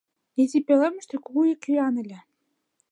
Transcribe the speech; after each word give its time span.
Изи 0.41 0.59
пӧлемыште 0.67 1.15
кугу 1.23 1.41
йӱк-йӱан 1.49 1.95
ыле. 2.03 2.19